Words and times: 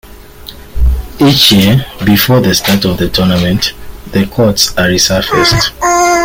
Each 1.19 1.51
year, 1.51 1.85
before 2.03 2.41
the 2.41 2.55
start 2.55 2.85
of 2.85 2.97
the 2.97 3.07
tournament, 3.07 3.73
the 4.11 4.25
courts 4.25 4.71
are 4.75 4.87
resurfaced. 4.89 5.77